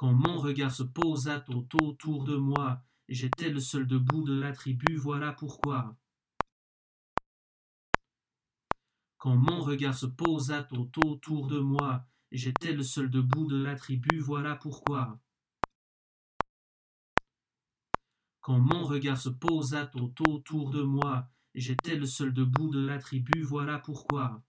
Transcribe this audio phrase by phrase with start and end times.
[0.00, 4.50] Quand mon regard se posa tout autour de moi, j'étais le seul debout de la
[4.52, 5.94] tribu, voilà pourquoi.
[9.18, 13.76] Quand mon regard se posa tout autour de moi, j'étais le seul debout de la
[13.76, 15.20] tribu, voilà pourquoi.
[18.40, 22.98] Quand mon regard se posa tout autour de moi, j'étais le seul debout de la
[22.98, 24.42] tribu, voilà pourquoi.